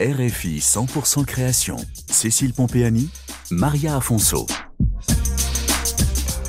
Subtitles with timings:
[0.00, 1.74] RFI 100% création.
[2.08, 3.08] Cécile Pompéani,
[3.50, 4.46] Maria Afonso.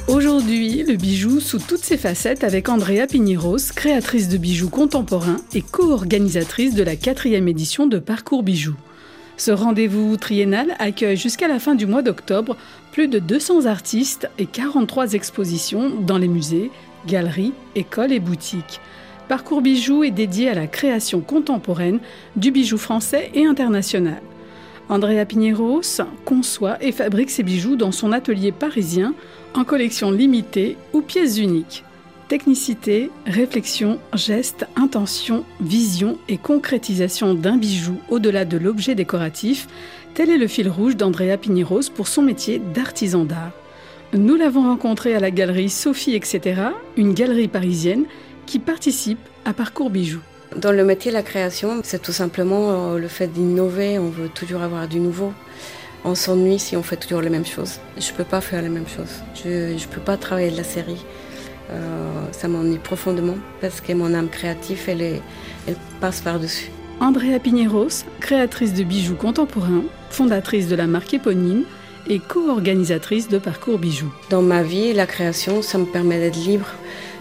[0.08, 5.64] Aujourd'hui, le bijou sous toutes ses facettes avec Andrea Pigneros, créatrice de bijoux contemporains et
[5.64, 8.78] co-organisatrice de la quatrième édition de Parcours Bijoux.
[9.36, 12.56] Ce rendez-vous triennal accueille jusqu'à la fin du mois d'octobre
[12.92, 16.70] plus de 200 artistes et 43 expositions dans les musées,
[17.08, 18.80] galeries, écoles et boutiques.
[19.30, 22.00] Parcours Bijoux est dédié à la création contemporaine
[22.36, 24.24] du bijou français et international.
[24.90, 29.14] Andrea Piñeros conçoit et fabrique ses bijoux dans son atelier parisien
[29.54, 31.84] en collection limitée ou pièces uniques.
[32.28, 39.68] Technicité, réflexion, geste, intention, vision et concrétisation d'un bijou au-delà de l'objet décoratif,
[40.16, 43.52] tel est le fil rouge d'Andrea Piñeros pour son métier d'artisan d'art.
[44.12, 46.62] Nous l'avons rencontré à la galerie Sophie, etc.,
[46.98, 48.06] une galerie parisienne
[48.50, 50.24] qui participent à Parcours Bijoux.
[50.56, 54.28] Dans le métier de la création, c'est tout simplement euh, le fait d'innover, on veut
[54.28, 55.34] toujours avoir du nouveau.
[56.04, 57.80] On s'ennuie si on fait toujours les mêmes choses.
[58.00, 59.22] Je ne peux pas faire les mêmes choses.
[59.36, 61.06] Je ne peux pas travailler de la série.
[61.70, 65.22] Euh, ça m'ennuie profondément parce que mon âme créative, elle, est,
[65.68, 66.72] elle passe par-dessus.
[67.00, 71.66] Andrea Piñeros, créatrice de bijoux contemporains, fondatrice de la marque éponyme
[72.08, 74.12] et co-organisatrice de Parcours Bijoux.
[74.32, 76.66] Dans ma vie, la création, ça me permet d'être libre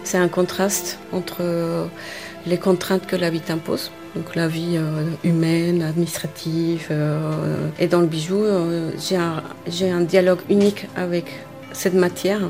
[0.09, 1.85] c'est un contraste entre euh,
[2.47, 6.87] les contraintes que la vie t'impose, donc la vie euh, humaine, administrative.
[6.89, 8.43] Euh, et dans le bijou,
[8.97, 9.17] j'ai
[9.91, 11.25] un, dialogue unique avec
[11.73, 12.41] cette matière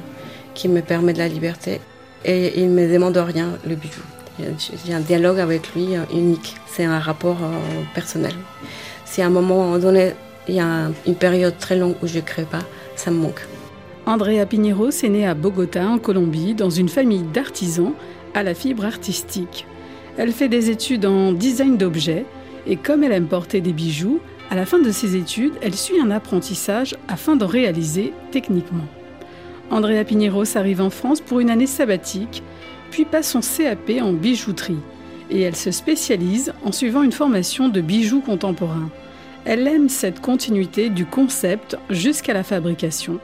[0.54, 1.82] qui me permet de la liberté.
[2.24, 4.04] Et il ne me demande rien, le bijou.
[4.86, 6.56] J'ai un dialogue avec lui unique.
[6.66, 7.40] C'est un rapport
[7.94, 8.36] personnel.
[9.04, 10.14] Si à un moment donné,
[10.48, 12.64] il y a une période très longue où je ne crée pas,
[12.96, 13.42] ça me manque.
[14.10, 17.94] Andrea Piñeros est née à Bogota, en Colombie, dans une famille d'artisans
[18.34, 19.68] à la fibre artistique.
[20.18, 22.26] Elle fait des études en design d'objets
[22.66, 26.02] et comme elle aime porter des bijoux, à la fin de ses études, elle suit
[26.02, 28.88] un apprentissage afin d'en réaliser techniquement.
[29.70, 32.42] Andrea Piñeros arrive en France pour une année sabbatique,
[32.90, 34.80] puis passe son CAP en bijouterie
[35.30, 38.90] et elle se spécialise en suivant une formation de bijoux contemporains.
[39.46, 43.20] Elle aime cette continuité du concept jusqu'à la fabrication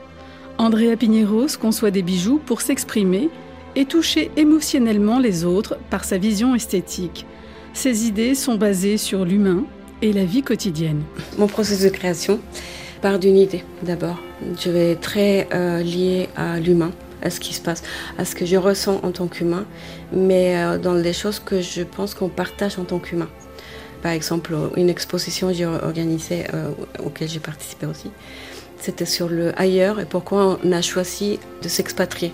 [0.58, 3.28] Andrea Piñeros conçoit des bijoux pour s'exprimer
[3.74, 7.26] et toucher émotionnellement les autres par sa vision esthétique.
[7.74, 9.64] Ses idées sont basées sur l'humain
[10.00, 11.02] et la vie quotidienne.
[11.36, 12.40] Mon processus de création
[13.02, 14.18] part d'une idée d'abord.
[14.58, 17.82] Je vais être très euh, lié à l'humain, à ce qui se passe,
[18.16, 19.66] à ce que je ressens en tant qu'humain,
[20.10, 23.28] mais euh, dans les choses que je pense qu'on partage en tant qu'humain.
[24.02, 26.70] Par exemple, une exposition que j'ai organisée, euh,
[27.04, 28.10] auquel j'ai participé aussi,
[28.78, 32.32] c'était sur le ailleurs et pourquoi on a choisi de s'expatrier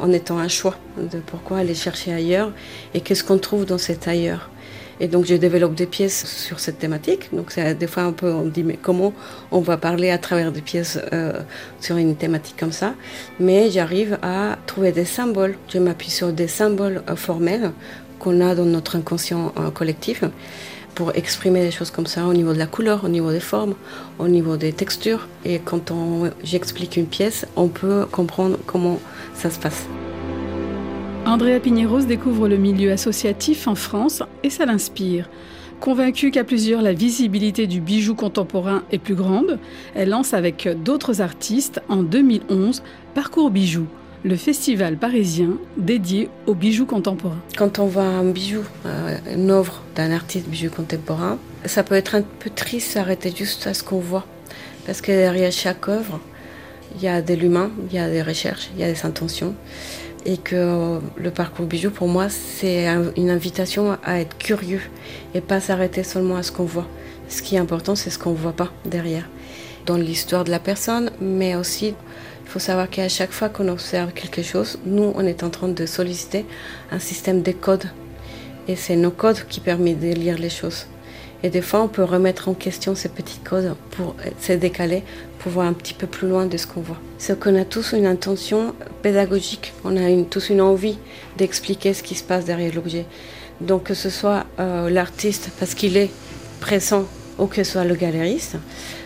[0.00, 2.52] en étant un choix de pourquoi aller chercher ailleurs
[2.94, 4.50] et qu'est-ce qu'on trouve dans cet ailleurs.
[5.00, 7.34] Et donc je développe des pièces sur cette thématique.
[7.34, 9.12] Donc des fois un peu on dit mais comment
[9.50, 11.32] on va parler à travers des pièces euh,
[11.80, 12.94] sur une thématique comme ça?
[13.40, 15.56] Mais j'arrive à trouver des symboles.
[15.68, 17.72] Je m'appuie sur des symboles euh, formels
[18.20, 20.22] qu'on a dans notre inconscient euh, collectif
[20.94, 23.74] pour exprimer des choses comme ça au niveau de la couleur, au niveau des formes,
[24.18, 25.28] au niveau des textures.
[25.44, 25.92] Et quand
[26.42, 29.00] j'explique une pièce, on peut comprendre comment
[29.34, 29.86] ça se passe.
[31.26, 35.28] Andrea Piñeros découvre le milieu associatif en France et ça l'inspire.
[35.80, 39.58] Convaincue qu'à plusieurs la visibilité du bijou contemporain est plus grande,
[39.94, 42.82] elle lance avec d'autres artistes en 2011
[43.14, 43.86] Parcours Bijoux,
[44.24, 47.42] le festival parisien dédié aux bijoux contemporains.
[47.58, 52.14] Quand on voit un bijou, euh, une œuvre d'un artiste bijou contemporain, ça peut être
[52.14, 54.26] un peu triste s'arrêter juste à ce qu'on voit.
[54.86, 56.20] Parce que derrière chaque œuvre,
[56.96, 59.54] il y a de l'humain, il y a des recherches, il y a des intentions.
[60.24, 62.86] Et que le parcours bijou, pour moi, c'est
[63.18, 64.80] une invitation à être curieux
[65.34, 66.88] et pas s'arrêter seulement à ce qu'on voit.
[67.28, 69.28] Ce qui est important, c'est ce qu'on ne voit pas derrière.
[69.86, 71.94] Dans l'histoire de la personne, mais aussi
[72.44, 75.68] il faut savoir qu'à chaque fois qu'on observe quelque chose, nous, on est en train
[75.68, 76.44] de solliciter
[76.92, 77.86] un système de codes.
[78.68, 80.86] Et c'est nos codes qui permettent de lire les choses.
[81.42, 85.02] Et des fois, on peut remettre en question ces petits codes pour se décaler,
[85.38, 86.98] pour voir un petit peu plus loin de ce qu'on voit.
[87.18, 90.96] C'est qu'on a tous une intention pédagogique, on a tous une envie
[91.36, 93.04] d'expliquer ce qui se passe derrière l'objet.
[93.60, 96.10] Donc que ce soit euh, l'artiste parce qu'il est
[96.60, 97.04] présent
[97.38, 98.56] ou que ce soit le galériste,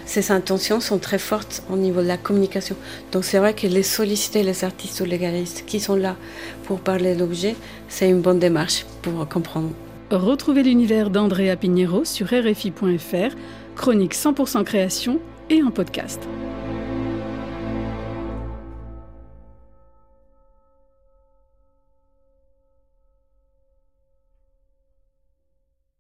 [0.06, 2.76] ces intentions sont très fortes au niveau de la communication.
[3.12, 6.16] Donc c'est vrai que les solliciter, les artistes ou les galeristes qui sont là
[6.64, 7.56] pour parler d'objets,
[7.88, 9.70] c'est une bonne démarche pour comprendre.
[10.10, 13.36] Retrouvez l'univers d'Andrea Pignero sur rfi.fr,
[13.76, 15.20] chronique 100% création
[15.50, 16.26] et en podcast.